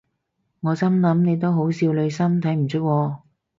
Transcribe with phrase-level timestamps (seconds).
[0.61, 3.19] 我心諗你都好少女心睇唔出喎